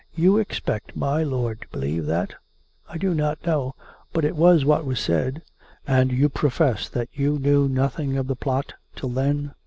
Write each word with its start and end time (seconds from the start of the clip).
You 0.15 0.39
expect 0.39 0.95
my 0.95 1.21
lord 1.21 1.61
to 1.61 1.67
believe 1.67 2.07
that? 2.07 2.33
""I 2.89 2.97
do 2.97 3.13
not 3.13 3.45
know.... 3.45 3.75
But 4.13 4.25
it 4.25 4.35
was 4.35 4.65
what 4.65 4.83
was 4.83 4.99
said."" 4.99 5.43
And 5.87 6.11
you 6.11 6.27
profess 6.27 6.89
that 6.89 7.09
you 7.13 7.37
knew 7.37 7.69
nothing 7.69 8.17
of 8.17 8.25
the 8.25 8.35
plot 8.35 8.73
till 8.95 9.09
then?" 9.09 9.53